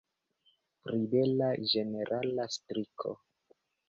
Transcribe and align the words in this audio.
Ribela 0.93 1.49
ĝenerala 1.73 2.47
striko. 2.57 3.15